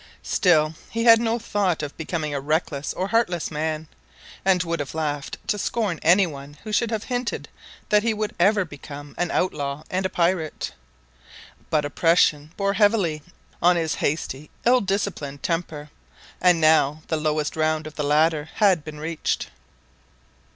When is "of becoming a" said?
1.83-2.39